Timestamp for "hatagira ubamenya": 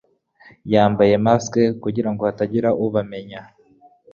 2.27-3.41